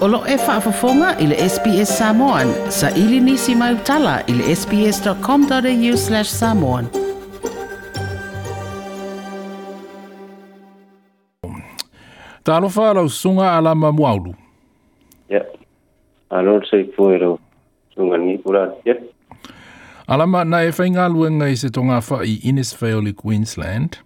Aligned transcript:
Olo 0.00 0.22
e 0.26 0.36
whaafafonga 0.36 1.18
i 1.18 1.26
le 1.26 1.36
SPS 1.48 1.98
Samoan. 1.98 2.48
Sa 2.70 2.90
ili 2.90 3.20
nisi 3.20 3.54
mai 3.54 3.74
utala 3.74 4.22
i 4.26 4.32
le 4.32 4.56
sps.com.au 4.56 5.96
slash 5.96 6.28
samoan. 6.28 6.86
Ta 12.42 12.56
alofa 12.56 12.94
lau 12.94 13.08
sunga 13.08 13.52
alama 13.56 13.92
muaulu. 13.92 14.34
Ya. 15.28 15.44
Alo 16.30 16.60
se 16.70 16.84
fuero. 16.96 17.38
Sunga 17.94 18.16
ni 18.16 18.38
pura. 18.38 18.72
Ya. 18.84 18.94
Alama 20.06 20.44
na 20.44 20.62
e 20.62 20.70
whainga 20.70 21.08
luenga 21.08 21.48
i 21.48 21.56
se 21.56 21.70
tonga 21.70 22.00
wha 22.10 22.24
i 22.24 22.34
Innisfail 22.34 23.08
i 23.08 23.12
Queensland. 23.12 23.96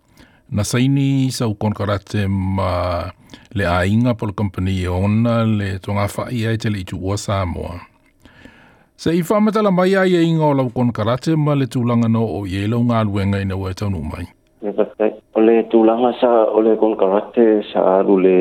Na 0.50 0.64
saini 0.64 1.30
sa 1.30 1.46
ukon 1.48 1.72
karate 1.72 2.28
ma 2.28 3.10
le 3.54 3.64
a 3.64 3.86
inga 3.86 4.14
pol 4.14 4.32
company 4.32 4.84
e 4.84 4.88
ona 4.88 5.44
le 5.44 5.78
tonga 5.78 6.06
wha 6.16 6.28
i 6.30 6.46
ai 6.46 6.56
te 6.56 6.68
le 6.70 6.78
itu 6.84 6.96
ua 6.96 7.16
Samoa. 7.16 7.80
Se 8.96 9.10
i 9.10 9.22
whamatala 9.22 9.70
mai 9.70 9.96
ai 9.96 10.14
e 10.14 10.22
inga 10.22 10.44
o 10.44 10.54
lau 10.54 10.68
kon 10.70 10.92
karate 10.92 11.36
ma 11.36 11.54
le 11.54 11.66
tūlanga 11.66 12.08
no 12.08 12.22
o 12.24 12.44
i 12.46 12.64
e 12.64 12.66
lau 12.68 12.82
ngā 12.84 13.04
luenga 13.08 13.40
i 13.42 13.48
na 13.48 13.56
ua 13.56 13.74
taunu 13.74 14.02
mai. 14.02 14.26
Ya 14.62 14.72
pakai. 14.72 15.10
Ole 15.34 15.64
tulanga 15.70 16.12
sa 16.20 16.30
ole 16.52 16.76
kon 16.76 16.94
karate 16.96 17.64
sa 17.72 17.98
aru 17.98 18.20
le 18.20 18.38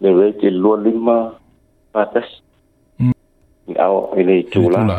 le 0.00 0.10
rate 0.10 0.50
lua 0.50 0.76
lima 0.82 1.16
patas. 1.92 2.26
Mm. 2.98 3.14
I 3.68 3.74
au 3.78 4.10
ele 4.16 4.42
tulanga. 4.50 4.98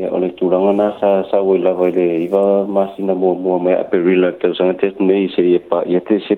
Mm. 0.00 0.06
Ya 0.06 0.10
ole 0.16 0.30
tulanga 0.30 0.72
na 0.72 0.96
sa 1.00 1.30
sa 1.30 1.40
wila 1.44 1.76
wile 1.76 2.24
iwa 2.24 2.66
masina 2.66 3.14
mua 3.14 3.34
mua 3.34 3.58
mai 3.58 3.74
aperila 3.74 4.32
tau 4.32 4.54
sanga 4.54 4.74
te 4.74 4.96
nei 5.00 5.28
se 5.28 5.44
ia 5.44 5.60
pa 5.60 5.84
ia 5.84 6.00
te 6.00 6.20
se 6.24 6.36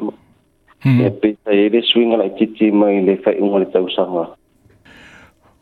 Mm. 0.84 0.98
ia 0.98 1.10
pe 1.10 1.38
sa 1.44 1.54
ele 1.54 1.78
swinga 1.78 2.18
lai 2.18 2.34
titi 2.34 2.72
mai 2.74 2.98
le 3.06 3.14
fai 3.22 3.38
unga 3.38 3.58
le 3.62 3.66
tau 3.70 3.86
sanga. 3.86 4.34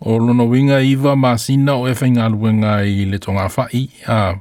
O 0.01 0.17
lono 0.17 0.49
winga 0.49 0.81
iwa 0.81 1.13
masina 1.13 1.77
o 1.77 1.85
e 1.85 1.93
whainga 1.93 2.29
luenga 2.33 2.81
i 2.89 3.05
le 3.05 3.19
tonga 3.21 3.45
whai. 3.53 3.85
A, 4.09 4.41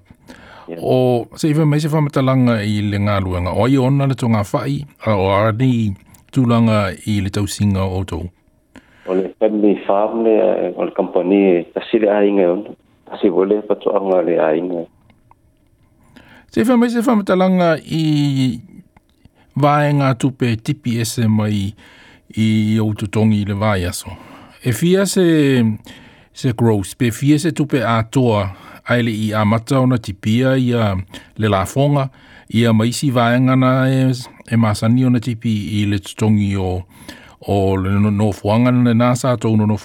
o 0.80 1.28
se 1.36 1.52
iwa 1.52 1.66
mai 1.68 1.84
se 1.84 1.92
whamatalanga 1.92 2.64
i 2.64 2.80
le 2.80 2.96
ngā 2.96 3.20
luenga. 3.20 3.52
O 3.52 3.68
i 3.68 3.76
ona 3.76 4.08
le 4.08 4.16
tonga 4.16 4.40
whai, 4.54 4.88
a 5.04 5.20
o 5.20 5.28
arani 5.36 5.92
tūlanga 6.32 6.96
i 7.12 7.20
le 7.20 7.28
tausinga 7.28 7.84
o 7.84 8.04
tau. 8.08 8.32
Ole 9.12 9.36
family 9.36 9.76
farm 9.84 10.24
le 10.24 10.40
eh, 10.40 10.72
ole 10.80 10.96
company 10.96 11.66
tasi 11.76 12.00
le 12.00 12.08
ainga 12.08 12.54
on. 12.56 12.64
Tasi 13.10 13.30
wole 13.30 13.62
patuanga 13.62 14.22
le 14.22 14.40
ainga. 14.40 14.86
Se 16.52 16.62
iwa 16.62 16.78
mai 16.78 16.90
se 16.90 17.00
whamatalanga 17.00 17.78
i 17.78 18.62
vaenga 19.56 20.16
tupe 20.16 20.56
tipi 20.56 21.00
ese 21.00 21.28
mai 21.28 21.74
i 22.38 22.80
o 22.80 22.94
le 22.94 23.54
vai 23.54 23.86
aso. 23.86 24.10
E 24.64 24.72
fia 24.74 25.06
se, 25.06 25.64
se 26.34 26.54
gross, 26.54 26.96
pe 26.96 27.12
fia 27.12 27.40
se 27.40 27.52
tupe 27.52 27.84
atoa 27.84 28.52
aile 28.86 29.12
i 29.12 29.34
amata 29.34 29.80
ona 29.80 29.98
tipia 29.98 30.58
i 30.58 30.74
a 30.74 30.96
le 31.38 31.48
lafonga, 31.48 32.10
i 32.50 32.66
a 32.66 32.74
maisi 32.74 33.12
vaenga 33.12 33.56
na 33.56 33.90
e, 33.90 34.14
e 34.52 34.56
masani 34.56 35.06
ona 35.06 35.20
tipi 35.20 35.82
i 35.82 35.86
le 35.86 36.00
tutongi 36.00 36.56
o, 36.58 36.84
o 37.48 37.78
le 37.78 37.90
no, 37.90 38.12
na 38.12 38.94
nasa 38.94 39.38
tau 39.38 39.58
no 39.58 39.66
no 39.66 39.78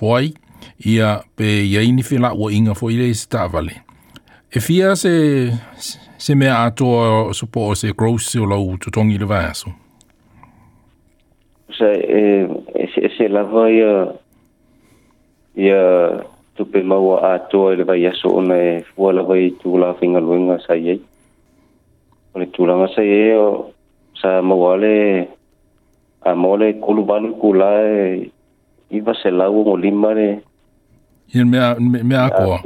ia 0.84 1.23
i 1.39 1.73
ia 1.73 1.83
ini 1.83 2.03
fila 2.03 2.25
whila 2.25 2.34
ua 2.34 2.53
inga 2.53 2.75
fo 2.75 2.91
ile 2.91 3.15
se 3.15 3.29
tāwale. 3.29 3.83
E 4.53 4.61
fia 4.61 4.97
se, 4.97 5.53
se 6.19 6.34
mea 6.34 6.65
atoa 6.65 7.34
supo 7.34 7.69
o 7.69 7.75
se 7.75 7.93
growth 7.93 8.37
o 8.41 8.47
lau 8.47 8.77
tutongi 8.79 9.19
le 9.19 9.27
vai 9.27 9.45
aso. 9.45 9.70
Sa 11.77 11.91
e, 11.92 12.48
e 12.75 12.87
se, 12.95 13.01
e 13.01 13.11
se 13.17 13.29
lava 13.29 13.70
ia 13.70 14.15
ia 15.57 15.83
tupe 16.57 16.83
maua 16.83 17.35
atoa 17.35 17.48
toa 17.51 17.77
le 17.77 17.85
vai 17.85 18.07
aso 18.07 18.29
ona 18.29 18.57
e 18.57 18.85
fua 18.95 19.13
lava 19.13 19.39
i 19.39 19.51
tu 19.51 19.77
la 19.79 19.95
finga 19.95 20.20
luenga 20.20 20.58
sa 20.67 20.77
iei. 20.77 21.01
Ole 22.35 22.47
tūlanga 22.47 22.89
sa 22.95 23.03
iei 23.03 23.36
o 23.36 23.73
sa 24.20 24.41
maua 24.42 24.77
le 24.77 25.29
a 26.24 26.35
mole 26.35 26.73
kulu 26.80 27.05
balu 27.05 27.35
kula 27.36 27.69
e 27.83 28.30
iwa 28.91 29.14
se 29.23 29.30
lau 29.30 29.67
o 29.67 29.77
lima 29.77 30.14
le 30.14 30.41
Ia 31.33 31.45
mea, 31.45 31.74
me- 31.79 32.02
mea 32.02 32.24
akoa. 32.24 32.62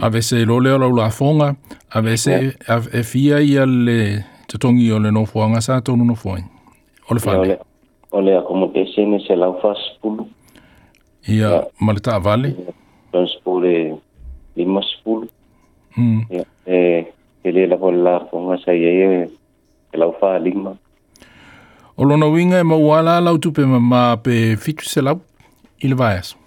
A 0.00 0.08
vese 0.10 0.44
lo 0.46 0.60
leo 0.60 0.78
lau 0.78 0.92
la 0.94 1.10
fonga, 1.10 1.56
a 1.90 2.00
vese 2.00 2.56
a, 2.68 2.80
e 2.92 3.02
fia 3.02 3.40
ia 3.40 3.66
le 3.66 4.24
tutongi 4.46 4.90
o 4.92 4.98
le 4.98 5.10
no 5.10 5.24
fuanga 5.26 5.60
sa 5.60 5.80
tonu 5.80 6.04
no 6.04 6.14
fuang. 6.14 6.44
O 7.10 7.14
le 7.14 7.58
ole 8.12 8.36
accommodation 8.38 9.18
se 9.26 9.34
lau 9.36 9.58
fas 9.60 9.78
pulu 10.00 10.28
Ia 11.28 11.64
maleta 11.80 12.18
vale. 12.18 12.54
transport 13.10 13.64
e 13.64 13.94
lima 14.56 14.80
sepulu. 14.82 15.28
Mm. 15.96 16.22
Ia, 16.30 16.44
e 16.66 17.06
e 17.44 17.52
le 17.52 17.66
la 17.66 17.76
la 17.76 18.20
fonga 18.30 18.56
sa 18.64 18.72
iei 18.72 19.02
e 19.02 19.28
e 19.92 19.96
lau 19.96 20.14
fa 20.20 20.38
lima. 20.38 20.76
O 21.96 22.04
lona 22.04 22.26
winga 22.26 22.60
e 22.60 22.62
mauala 22.62 23.20
lau 23.20 23.38
tupe 23.38 23.64
ma, 23.66 24.16
pe 24.16 24.56
fitu 24.56 24.84
se 24.84 25.00
lau 25.00 25.20
i 25.82 25.88
le. 25.88 25.94
Uh, 25.94 26.43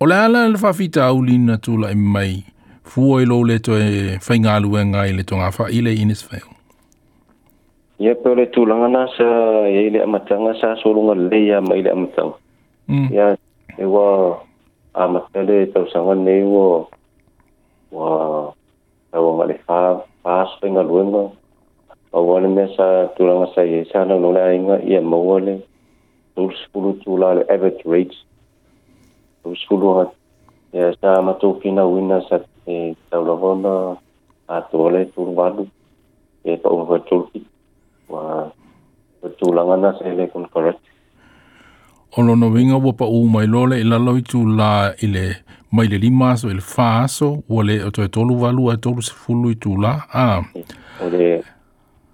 O 0.00 0.06
le 0.06 0.14
ala 0.14 0.46
le 0.46 0.54
whawhita 0.54 1.06
au 1.10 1.22
lina 1.22 1.56
tula 1.58 1.90
i 1.90 1.96
mai 1.96 2.44
fua 2.86 3.22
i 3.22 3.24
lo 3.26 3.42
le 3.42 3.58
to 3.58 3.74
e 3.74 4.14
whainga 4.22 4.60
luenga 4.62 5.00
i 5.10 5.12
le 5.12 5.24
tonga 5.26 5.50
wha 5.58 5.66
i 5.74 5.80
le 5.82 5.90
wheo. 5.90 6.50
Ia 7.98 8.14
pe 8.14 8.30
ole 8.30 8.44
tūlanga 8.54 8.88
na 8.94 9.02
sa 9.16 9.26
e 9.66 9.90
le 9.90 9.98
amatanga 10.02 10.54
sa 10.60 10.76
solunga 10.82 11.18
le 11.18 11.40
ia 11.46 11.60
mai 11.60 11.82
le 11.82 11.90
amatanga. 11.90 12.36
Mm. 12.86 13.08
Ia 13.10 13.36
e 13.74 13.84
wa 13.84 14.38
amatele 14.94 15.66
tau 15.74 15.90
sanga 15.90 16.14
nei 16.14 16.46
wo 16.46 16.86
wa 17.90 18.54
tau 19.10 19.34
nga 19.34 19.50
le 19.50 19.58
fa 19.66 19.98
fa 20.22 20.46
spenga 20.54 20.86
luenga. 20.86 21.26
O 22.14 22.22
wane 22.22 22.54
me 22.54 22.70
sa 22.78 23.10
tūlanga 23.18 23.50
sa 23.54 23.66
e 23.66 23.82
sa 23.90 24.06
na 24.06 24.14
nula 24.14 24.54
inga 24.54 24.78
ia 24.86 25.02
maua 25.02 25.42
le 25.42 25.58
tūl 26.38 26.54
spulu 26.62 26.94
tūla 27.02 27.34
le 27.42 27.42
average 27.50 27.82
rates. 27.82 28.22
sekolah 29.56 30.10
ya 30.72 30.92
sa 31.00 31.22
matu 31.22 31.60
fina 31.62 31.84
wina 31.84 32.20
sa 32.28 32.40
e 32.66 32.94
taulavona 33.10 33.96
atu 34.48 34.80
ole 34.80 35.04
tur 35.14 35.32
badu 35.32 35.68
e 36.44 36.56
to 36.56 36.84
vertul 36.84 37.28
wa 38.08 38.50
vertulanga 39.22 39.76
na 39.76 39.90
sele 39.98 40.26
kun 40.26 40.46
korat 40.52 40.76
ono 42.16 42.36
no 42.36 42.48
winga 42.50 42.76
wo 42.76 42.92
pa 42.92 43.04
u 43.04 43.28
mai 43.28 43.46
lole 43.46 43.84
la 43.84 43.98
loi 43.98 44.22
tu 44.22 44.44
ile 45.02 45.36
mai 45.72 45.86
le 45.88 45.98
lima 45.98 46.36
so 46.36 46.48
il 46.48 46.60
faso 46.60 47.42
wo 47.48 47.62
le 47.62 47.90
to 47.90 48.08
to 48.08 48.24
lu 48.24 48.36
valu 48.36 48.70
a 48.70 48.76
to 48.76 49.00
se 49.00 49.12
fulu 49.12 49.54
tu 49.54 49.76
a. 49.84 50.42
Ole 51.04 51.44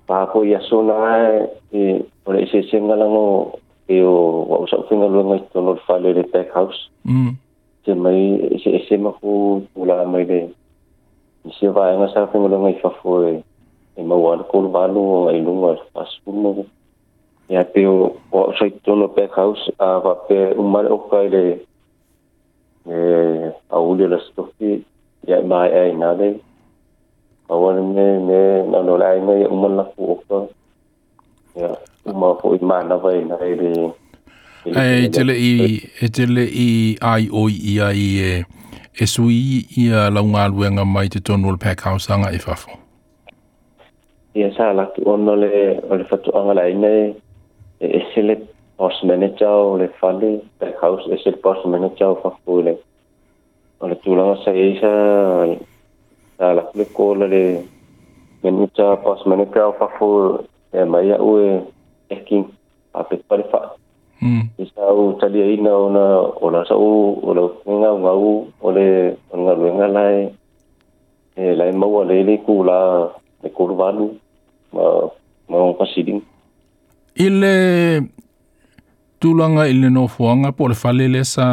pa 0.06 0.27
ko 0.27 0.43
ya 0.45 0.61
sona 0.69 1.47
e 1.72 2.03
ole 2.27 2.47
se 2.51 2.62
se 2.71 2.81
ngalango 2.81 3.59
eo 3.89 4.45
wa 4.49 4.59
usa 4.65 4.78
ufinga 4.78 5.06
lo 5.06 5.25
ngai 5.25 5.43
tono 5.53 5.77
fale 5.87 6.12
le 6.12 6.22
back 6.33 6.53
house 6.55 6.89
mm. 7.05 7.37
Se 7.84 7.93
mai 7.95 8.41
se 8.65 8.81
se 8.89 8.97
ma 8.97 9.12
ko 9.12 9.61
pula 9.75 10.05
mai 10.09 10.25
le 10.25 10.39
se 11.59 11.69
va 11.69 11.93
nga 11.93 12.09
sa 12.09 12.27
finga 12.33 12.49
lo 12.49 12.59
ngai 12.65 12.81
fa 12.81 12.91
fo 13.03 13.21
e 13.28 14.03
ma 14.03 14.17
wa 14.17 14.41
ko 14.49 14.69
va 14.72 14.87
lo 14.87 15.28
ai 15.28 15.39
e 15.39 15.45
lo 15.45 15.53
wa 15.53 15.77
e 15.77 15.81
pas 15.93 16.11
mo 16.27 16.65
ya 17.49 17.65
pe 17.65 17.84
wa 17.87 18.49
usa 18.49 18.71
tono 18.84 19.09
back 19.09 19.33
house 19.37 19.69
a 19.78 20.01
va 20.01 20.15
pe 20.28 20.55
mal 20.56 20.89
o 20.89 20.99
kai 21.12 21.28
le 21.28 21.45
e 22.89 22.97
a 23.69 23.78
ule 23.81 24.09
la 24.09 24.19
stofi 24.27 24.81
ya 25.28 25.43
mai 25.45 25.69
e 25.69 25.78
ai 25.78 25.93
na 25.93 26.12
le 26.16 26.41
awan 27.53 27.93
me 27.95 28.06
me 28.25 28.41
na 28.72 28.81
no 28.81 28.97
lai 28.97 29.21
me 29.21 29.45
umal 29.45 29.77
la 29.77 29.84
ko 29.92 30.48
ya 31.53 31.77
maanavai 32.71 33.24
na 33.28 33.36
rei 33.36 33.54
re 33.54 33.71
e 34.65 35.09
tele 35.09 35.34
i 35.36 35.82
e 36.00 36.09
tele 36.09 36.44
i 36.48 36.97
ai 37.00 37.26
øh, 37.26 37.34
o 37.34 37.48
ia 37.48 37.92
i 37.92 38.09
e 38.21 38.44
e 39.00 39.06
sui 39.06 39.66
ia 39.76 40.10
launga 40.10 40.48
luenga 40.48 40.84
mai 40.84 41.09
te 41.09 41.21
tonu 41.21 41.50
le 41.50 41.59
pēkhausanga 41.59 42.32
e 42.32 42.38
fafo. 42.38 42.71
Ia 44.34 44.48
sā 44.56 44.72
laki 44.72 45.04
ono 45.04 45.34
le 45.36 45.80
o 45.91 45.97
le 45.97 46.04
fatu 46.04 46.32
angala 46.32 46.65
nei 46.72 47.12
e 47.80 47.86
e 47.98 48.00
sile 48.15 48.38
boss 48.78 49.03
manager 49.04 49.48
o 49.48 49.77
le 49.77 49.91
whale 50.00 50.41
pēkhaus 50.60 51.12
e 51.12 51.18
sile 51.22 51.36
boss 51.44 51.60
manager 51.66 52.15
o 52.15 52.20
fafo 52.22 52.62
le 52.62 52.77
o 53.80 53.88
le 53.88 54.00
tūlanga 54.00 54.41
sa 54.44 54.50
eisa 54.50 54.94
sā 56.38 56.54
laki 56.56 56.78
le 56.78 56.86
kōla 56.97 57.28
le 57.28 57.44
manager 58.42 58.97
boss 59.04 59.27
manager 59.27 59.68
o 59.68 59.77
fafo 59.78 60.10
e 60.72 60.84
mai 60.84 61.12
au 61.12 61.36
e 61.38 61.73
eking 62.15 62.45
a 62.95 63.03
pe 63.05 63.16
pare 63.28 63.45
fa 63.51 63.61
Mm. 64.25 64.49
isa 64.59 64.81
u 64.95 65.19
tali 65.21 65.55
ina 65.55 65.75
ona 65.77 66.05
ola 66.41 66.65
sa 66.69 66.75
u 66.77 67.19
ona 67.28 67.43
nga 67.69 67.91
nga 67.93 68.13
u 68.15 68.47
ole 68.63 69.16
nga 69.37 69.53
luenga 69.55 69.87
lai. 69.87 70.33
E 71.37 71.55
lai 71.59 71.72
mau 71.72 71.93
ole 72.01 72.22
le 72.22 72.39
ku 72.47 72.65
la 72.65 72.78
le 73.43 73.49
ku 73.51 73.66
valu 73.75 74.07
ma 74.72 74.83
ma 75.49 75.57
on 75.59 75.75
pasiding. 75.75 76.22
Ile 77.16 77.55
i 79.69 79.72
le 79.72 79.89
no 79.91 80.09
fuanga 80.09 80.53
po 80.53 80.69
le 80.69 80.75
fale 80.75 81.09
le 81.09 81.25
sa 81.25 81.47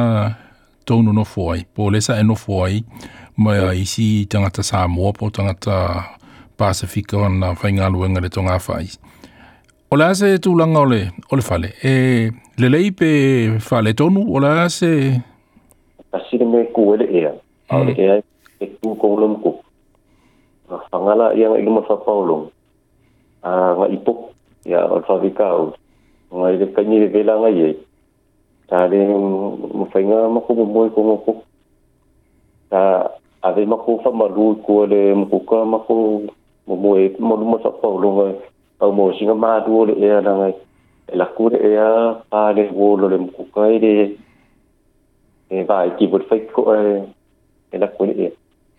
tonu 0.86 1.12
no 1.14 1.24
fuai, 1.24 1.66
po 1.76 1.90
le 1.90 2.02
sa 2.02 2.20
e 2.20 2.24
no 2.24 2.36
fuai, 2.36 2.84
mai 3.38 3.60
a 3.60 3.74
isi 3.74 4.26
tangata 4.26 4.64
Samoa 4.64 5.12
po 5.14 5.30
tangata 5.30 6.06
Pasifika 6.58 7.30
na 7.30 7.54
whainga 7.54 7.90
luenga 7.90 8.22
le 8.22 8.30
tonga 8.30 8.60
whai. 8.68 8.88
O 9.92 9.98
le 10.00 10.06
ase 10.08 10.38
tūlanga 10.40 10.80
o 10.80 10.88
le, 10.88 10.98
o 11.28 11.36
le 11.36 11.44
fale, 11.44 11.70
e 11.84 12.32
le 12.64 12.68
lei 12.72 12.94
pe 12.96 13.08
fale 13.60 13.92
tonu, 13.92 14.22
o 14.24 14.40
le 14.40 14.52
ase... 14.64 14.88
Pasire 16.14 16.46
me 16.48 16.62
kuele 16.72 17.10
ea, 17.12 17.34
au 17.76 17.84
le 17.84 17.96
ea 18.00 18.14
e 18.64 18.70
tu 18.80 18.94
koulom 19.02 19.34
ku. 19.44 19.52
Whangala 20.72 21.34
ia 21.36 21.50
ngai 21.52 21.66
luma 21.66 21.84
whapaulong, 21.90 22.46
a 23.44 23.52
ngā 23.82 23.90
ipok, 23.98 24.22
ia 24.72 24.86
o 24.88 25.02
le 25.02 25.10
whawikau, 25.10 25.66
ngai 26.40 26.62
le 26.62 26.70
kanyi 26.78 27.02
le 27.04 27.10
vela 27.12 27.36
ngai 27.42 27.60
e, 27.68 27.74
ta 28.72 28.86
le 28.88 29.02
mwhainga 29.12 30.22
mako 30.38 30.56
mo 30.56 30.86
ko 30.96 31.04
moko, 31.10 31.36
ta 32.72 33.12
ave 33.44 33.68
mako 33.68 34.00
whamalu 34.06 34.56
kua 34.64 34.88
le 34.88 35.02
mkuka 35.20 35.66
mako 35.66 36.00
mo 36.64 36.80
mo 36.80 36.96
e 36.96 37.12
mo 37.20 37.36
mo 37.36 37.60
au 38.82 38.92
mo 38.92 39.14
singa 39.14 39.36
ma 39.36 39.60
du 39.66 39.86
le 39.86 39.94
e 39.94 40.10
na 40.26 40.34
ngai 40.40 40.54
e 41.12 41.16
la 41.20 41.26
ku 41.36 41.50
e 41.54 41.72
a 41.78 41.90
pa 42.30 42.52
le 42.58 42.64
wo 42.74 42.96
lo 43.02 43.08
le 43.14 43.18
ku 43.36 43.46
kai 43.56 43.78
de 43.84 43.94
e 45.50 45.64
vai 45.70 45.90
ki 45.98 46.08
bot 46.12 46.24
fai 46.30 46.42
ko 46.56 46.62
e 46.74 46.82
e 47.74 47.78
la 47.84 47.88
ku 47.96 48.10
e 48.26 48.30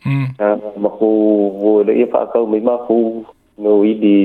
mm 0.04 0.26
ma 0.82 0.90
ku 0.99 1.08
wo 1.62 1.72
le 1.87 1.93
e 2.02 2.06
pa 2.14 2.26
ka 2.32 2.43
mi 2.52 2.60
ma 2.69 2.76
ku 2.87 2.99
no 3.62 3.70
i 3.90 3.94
di 4.02 4.19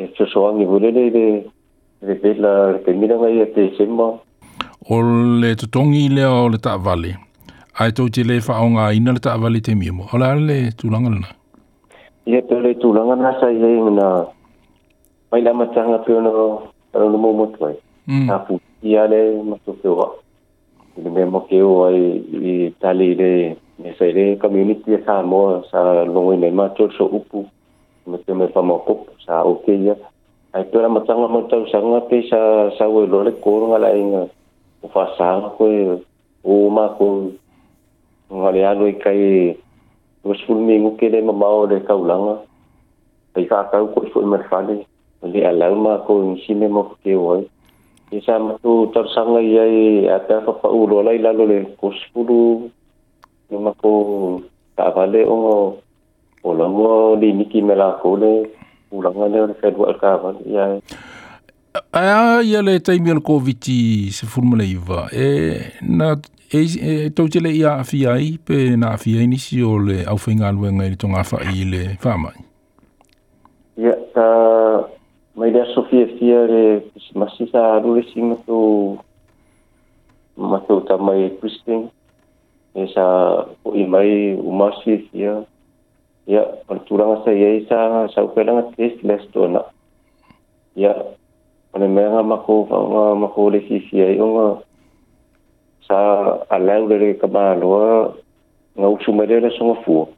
e 0.00 0.10
so 0.16 0.26
so 0.32 0.46
angi 0.48 0.66
wo 0.70 0.82
le 0.84 0.90
le 0.96 1.04
de 1.16 1.26
le 2.06 2.14
de 2.22 2.30
la 2.44 2.52
ke 2.84 2.90
mi 2.98 3.06
na 3.06 3.16
ngai 3.22 3.42
e 3.44 3.46
te 3.54 3.70
semba 3.78 4.10
o 4.90 4.94
le 5.40 5.54
tutongi 5.60 6.04
le 6.16 6.24
o 6.26 6.48
le 6.52 6.58
ta 6.66 6.76
vale 6.86 7.14
ai 7.78 7.90
tau 7.96 8.08
te 8.14 8.22
le 8.26 8.42
wha 8.46 8.62
o 8.66 8.68
ngā 8.74 8.92
ina 8.98 9.14
le 9.14 9.20
ta 9.26 9.38
vale 9.42 9.60
te 9.66 9.72
mimo 9.74 10.02
o 10.12 10.18
le 10.18 10.58
tūlanga 10.78 11.10
lana. 11.14 11.30
Ia 12.26 12.40
pe 12.48 12.56
le 12.64 12.70
tūlanga 12.82 13.14
na 13.22 13.30
sa 13.40 13.50
ia 13.50 13.68
na 15.34 15.40
mai 15.40 15.42
la 15.42 15.52
matanga 15.52 15.98
pe 15.98 16.12
no 16.12 16.70
no 16.94 17.08
no 17.08 17.18
mo 17.18 17.46
toi 17.58 17.74
a 18.30 18.38
pu 18.38 18.60
ia 18.82 19.06
le 19.06 19.42
ma 19.42 19.56
to 19.64 19.72
pe 19.72 19.88
wa. 19.88 20.14
Le 20.96 21.10
me 21.10 21.24
mo 21.24 21.40
ke 21.40 21.58
o 21.62 21.86
ai 21.86 22.22
i 22.32 22.74
tali 22.78 23.14
le 23.14 23.56
me 23.78 23.94
sai 23.98 24.12
le 24.12 24.36
community 24.38 24.94
sa 25.04 25.22
mo 25.22 25.62
sa 25.70 26.04
lo 26.04 26.32
i 26.32 26.36
me 26.36 26.50
ma 26.50 26.68
to 26.68 26.88
so 26.96 27.06
upu 27.06 27.44
me 28.06 28.18
te 28.18 28.32
me 28.32 28.46
fa 28.48 28.62
mo 28.62 28.78
ko 28.86 29.06
sa 29.26 29.42
o 29.42 29.54
ke 29.66 29.74
ia 29.74 29.96
ai 30.52 30.64
pe 30.64 30.78
la 30.78 30.88
matanga 30.88 31.28
mo 31.28 31.42
tau 31.50 31.66
sa 31.66 31.78
nga 31.80 32.00
pe 32.06 32.22
sa 32.30 32.70
sa 32.78 32.86
o 32.86 33.06
lo 33.06 33.22
le 33.22 33.32
ko 33.42 33.66
nga 33.70 33.78
la 33.78 33.90
inga. 33.90 34.28
O 34.82 34.88
fa 34.88 35.10
sa 35.18 35.50
ko 35.58 35.66
o 36.44 36.70
ma 36.70 36.94
ko 36.94 37.30
ngale 38.30 38.62
alo 38.62 38.86
i 38.86 38.94
kai 39.02 39.56
was 40.22 40.40
ful 40.46 40.60
mi 40.62 40.78
ngu 40.78 40.96
ke 40.96 41.10
le 41.10 41.22
ma 41.22 41.32
mau 41.32 41.66
le 41.66 41.82
kaulanga 41.82 42.38
ai 43.34 43.44
ka 43.50 43.66
ka 43.70 43.82
ko 43.82 44.00
fu 44.12 44.22
mer 44.22 44.46
fale 44.50 44.86
Uli 45.24 45.40
alam 45.40 45.82
ma 45.82 46.04
ko 46.04 46.20
insine 46.20 46.68
mo 46.68 46.94
ke 47.00 47.16
wai. 47.16 47.48
Isa 48.12 48.38
matu 48.38 48.92
tersanga 48.92 49.40
yai 49.40 50.04
ada 50.06 50.44
ke 50.44 50.52
paulo 50.60 51.00
lai 51.00 51.18
lalu 51.18 51.44
le 51.48 51.58
kuspulu. 51.80 52.68
Nama 53.50 53.72
ko 53.80 53.90
tak 54.76 54.92
vale 54.94 55.24
ongo. 55.24 55.80
Ola 56.44 56.68
mo 56.68 57.16
di 57.16 57.32
niki 57.32 57.64
melako 57.64 58.20
le. 58.20 58.34
Ulangan 58.92 59.32
le 59.32 59.54
fedwa 59.58 59.96
ka 59.96 60.20
vale 60.20 60.44
ia 62.44 62.62
le 62.62 62.80
taimi 62.80 63.10
ala 63.10 63.20
koviti 63.20 64.10
se 64.10 64.26
fulmale 64.26 64.64
iwa. 64.70 65.08
Eh, 65.12 65.72
na, 65.82 66.16
e, 66.52 66.66
e 66.80 67.10
tautele 67.10 67.50
ia 67.50 67.74
afiai 67.74 68.38
pe 68.44 68.76
na 68.76 68.90
afiai 68.90 69.26
nisi 69.26 69.62
ole 69.62 69.92
le 69.92 70.04
au 70.04 70.16
whainga 70.16 70.48
aluenga 70.48 70.86
i 70.86 70.96
tonga 70.96 71.24
fa 71.24 71.38
i 71.42 71.64
le 71.64 71.98
whamai. 72.04 72.38
Ya, 73.76 73.94
ta, 74.14 74.84
María 75.34 75.66
Sofía 75.74 76.06
Fiare, 76.18 76.86
masiza 77.14 77.80
Rulesi 77.80 78.22
Mato, 78.22 78.98
Mato 80.36 80.80
Tamay 80.82 81.36
Christine, 81.40 81.90
esa 82.74 83.46
Imai 83.74 84.34
Umasi 84.38 85.08
Fia, 85.10 85.44
ya 86.26 86.42
perturang 86.68 87.20
saya 87.24 87.60
isa 87.60 88.08
saukelang 88.14 88.72
tes 88.76 88.96
les 89.02 89.20
tona. 89.32 89.60
Ya, 90.76 90.94
ane 91.74 91.86
menga 91.88 92.22
mako 92.22 92.66
fanga 92.70 93.14
mako 93.14 93.50
lesi 93.50 93.80
fia 93.90 94.10
yonga 94.16 94.62
sa 95.86 95.96
alau 96.50 96.88
lele 96.88 97.14
kamaloa 97.20 98.16
ngau 98.78 98.98
sumadela 99.04 99.50
songa 99.58 99.82
fuo. 99.84 100.08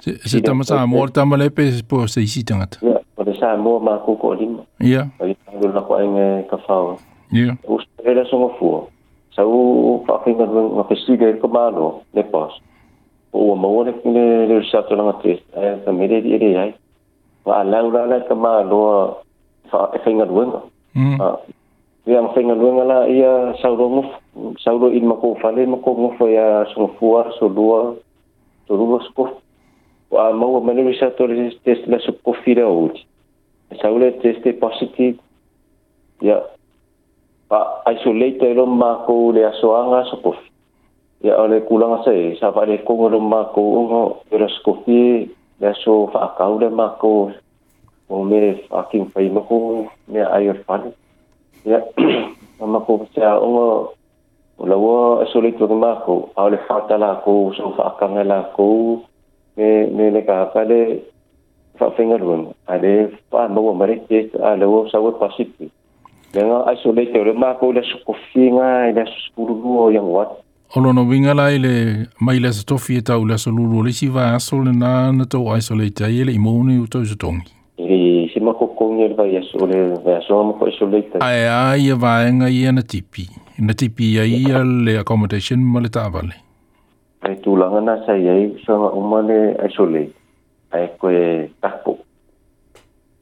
Se 0.00 0.40
tamasa 0.40 0.80
amor 0.80 1.10
tamalepe 1.10 1.82
po 1.88 2.06
se 2.06 2.22
isi 2.22 2.44
tangata. 2.44 2.78
Ya. 2.80 3.00
sa 3.38 3.56
mo 3.56 3.78
ma 3.78 3.98
ku 4.04 4.16
ko 4.16 4.34
lima. 4.34 4.62
Ya. 4.80 4.86
Ya. 4.86 5.02
Hmm. 5.02 5.28
Ia 5.28 5.32
ai 5.32 5.36
tango 5.46 5.66
la 5.68 5.80
ko 5.80 5.92
ai 5.94 6.44
ka 6.50 6.56
fao 6.66 6.98
ia 7.32 7.58
us 7.68 7.84
era 8.04 8.24
so 8.30 8.48
fu 8.58 8.86
sa 9.34 9.42
u 9.42 10.02
pa 10.06 10.22
ki 10.24 10.32
na 10.38 10.46
na 10.46 10.82
festiga 10.86 11.32
ko 11.40 11.48
malo 11.48 12.02
le 12.14 12.22
pas 12.22 12.52
o 13.32 13.54
ma 13.54 13.68
ore 13.68 13.92
ki 13.92 14.08
le 14.10 14.46
le 14.46 14.62
sa 14.70 14.82
to 14.86 14.94
na 14.96 15.12
tres 15.22 15.40
ai 15.56 15.80
sa 15.84 15.92
mere 15.92 16.22
di 16.22 16.38
re 16.38 16.50
ai 16.56 16.72
wa 17.44 17.62
la 17.62 17.82
ura 17.82 18.06
la 18.06 18.20
ka 18.22 18.34
malo 18.34 19.22
fa 19.70 19.90
e 19.94 19.98
finga 20.04 20.24
duenga 20.24 20.60
ah. 21.20 21.38
Ia 22.06 22.22
ma 22.22 22.30
finga 22.38 22.54
duenga 22.54 22.84
la 22.86 22.98
ia 23.10 23.58
sa 23.58 23.68
ro 23.68 23.88
mo 23.90 24.02
sa 24.62 24.70
ro 24.70 24.88
in 24.94 25.06
ma 25.10 25.18
ko 25.18 25.34
fale 25.42 25.66
ma 25.66 25.82
ko 25.82 25.94
mo 25.98 26.14
fo 26.14 26.30
ia 26.30 26.64
so 26.70 26.86
fu 26.98 27.18
so 27.38 27.50
lua 27.50 27.98
so 28.70 28.78
lua 28.78 29.02
sko 29.10 29.42
wa 30.14 30.30
mau 30.32 30.62
ma 30.62 30.72
le 30.72 30.94
sa 30.94 31.10
to 31.10 31.26
le 31.26 31.50
tes 31.66 31.82
la 31.90 31.98
so 31.98 32.14
fira 32.44 32.70
uti 32.70 33.02
saule 33.74 34.12
teste 34.22 34.52
positive 34.62 35.18
ya 36.22 36.38
pa 37.50 37.82
isolate 37.90 38.54
lo 38.54 38.66
ma 38.66 39.06
ko 39.06 39.30
le 39.34 39.42
asoanga 39.46 40.06
so 40.10 40.16
po 40.22 40.34
oleh 41.22 41.34
ole 41.34 41.58
kulanga 41.66 42.02
se 42.06 42.38
sa 42.38 42.54
pa 42.54 42.66
le 42.66 42.78
kongo 42.86 43.08
lo 43.08 43.18
ma 43.20 43.50
ko 43.54 43.62
ngo 43.62 44.02
pero 44.30 44.46
skofi 44.48 45.26
le 45.60 45.70
so 45.82 46.06
fa 46.12 46.34
ka 46.38 46.46
le 46.46 46.68
ma 46.70 46.94
ko 47.00 47.30
o 48.08 48.14
me 48.22 48.62
fucking 48.70 49.10
fai 49.10 49.28
mo 49.30 49.42
ko 49.48 49.56
me 50.10 50.20
ayo 50.22 50.54
fan 50.66 50.94
ia 51.66 51.82
ma 52.72 52.78
ko 52.86 53.06
sa 53.14 53.38
ngo 53.42 53.92
Ola 54.56 54.72
wa 54.72 55.20
isolate 55.20 55.60
lo 55.60 55.76
ma 55.76 56.00
ko 56.00 56.32
a 56.38 56.48
fa 56.66 56.86
ta 56.88 56.96
la 56.96 57.20
ko 57.20 57.52
so 57.56 57.74
fa 57.76 57.94
ka 57.98 58.06
ko 58.56 59.02
me 59.56 59.68
me 59.90 60.04
le 60.14 60.20
ka 60.24 60.50
ka 60.54 60.62
le 60.64 61.02
fa 61.78 61.90
finger 61.96 62.18
run 62.18 62.46
ale 62.66 63.08
pa 63.30 63.48
mo 63.48 63.74
mare 63.74 63.96
ke 64.08 64.30
ale 64.42 64.64
wo 64.64 64.88
sa 64.90 64.98
wo 64.98 65.12
pasiti 65.12 65.70
lenga 66.34 66.64
isolate 66.72 67.24
le 67.24 67.32
mako 67.32 67.72
le 67.72 67.82
so 67.82 67.96
kofinga 68.06 68.92
le 68.96 69.04
so 69.06 69.18
skuru 69.26 69.92
yang 69.92 70.10
wat 70.10 70.42
O 70.74 70.80
lono 70.80 71.04
winga 71.06 71.34
lai 71.34 71.58
le 71.58 72.06
mai 72.20 72.38
le 72.42 72.50
tofi 72.66 72.96
e 72.98 73.02
tau 73.02 73.24
le 73.24 73.38
so 73.38 73.50
lulu 73.50 73.82
le 73.86 73.92
si 73.92 74.08
va 74.08 74.34
aso 74.34 74.58
le 74.58 74.72
na 74.72 75.12
na 75.12 75.24
tau 75.24 75.54
isolate 75.56 76.02
ai 76.04 76.24
le 76.24 76.32
imoni 76.32 76.78
u 76.78 76.86
tau 76.86 77.04
tongi 77.18 77.54
i 77.78 78.28
si 78.32 78.40
mako 78.40 78.66
kongi 78.74 79.08
le 79.08 79.14
vai 79.14 79.36
aso 79.36 79.66
le 79.66 79.94
vai 80.04 80.16
aso 80.18 80.42
mo 80.42 80.52
ko 80.58 80.66
isolate 80.66 81.22
ai 81.22 81.46
ai 81.46 81.88
e 81.88 81.94
vaenga 81.94 82.50
ia 82.50 82.72
na 82.72 82.82
tipi. 82.82 83.28
Na 83.58 83.72
tipi 83.72 84.18
ai 84.18 84.42
ia 84.42 84.64
le 84.64 84.98
accommodation 84.98 85.60
ma 85.62 85.80
le 85.80 85.88
tavale 85.88 86.34
ai 87.22 87.36
tulanga 87.44 87.80
na 87.80 87.94
sai 88.06 88.28
ai 88.28 88.50
so 88.66 88.74
nga 88.80 88.90
umale 88.90 89.54
isolate 89.68 90.15
ai 90.76 90.92
haikwe 90.92 91.50
tapo. 91.60 91.98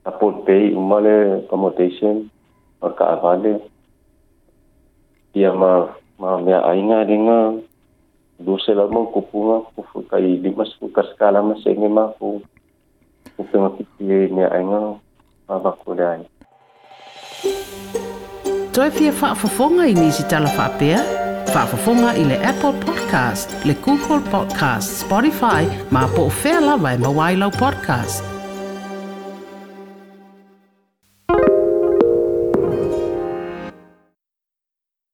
Tapo 0.05 0.33
pei 0.45 0.75
umale 0.75 1.47
accommodation 1.47 2.29
और 2.83 2.91
का 2.99 3.07
वाले 3.25 3.53
ia 5.35 5.51
ma 5.51 5.71
ma 6.21 6.39
mea 6.39 6.59
ainga 6.71 6.99
ringa 7.11 7.39
duse 8.39 8.71
la 8.79 8.87
mo 8.87 9.07
kupunga 9.15 9.57
kufu 9.75 10.03
kai 10.11 10.39
limas 10.45 10.71
ku 10.79 10.87
kaskala 10.97 11.43
mas 11.43 11.65
enge 11.67 11.89
ma 11.91 12.05
ku 12.19 12.39
kupunga 13.37 13.71
kiti 13.77 14.31
mea 14.31 14.53
ainga 14.53 14.81
ma 15.49 15.55
bakurai 15.65 16.23
Toi 18.75 18.91
fia 18.91 19.13
wha 19.21 19.35
fafonga 19.35 19.87
i 19.87 19.95
nisi 19.95 20.23
tala 20.31 20.51
whapea? 20.59 21.24
Whaafafonga 21.53 22.15
i 22.17 22.25
le 22.25 22.37
Apple 22.47 22.73
Podcast, 22.85 23.51
le 23.65 23.75
Google 23.75 24.21
Podcast, 24.31 25.01
Spotify, 25.05 25.67
ma 25.91 26.07
po 26.15 26.23
o 26.27 26.33
whea 26.43 26.61
lawa 26.61 26.95
e 26.95 26.99
mawailau 26.99 27.51
podcast. 27.51 28.34